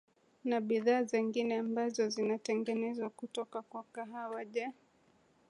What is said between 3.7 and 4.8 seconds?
kahawa je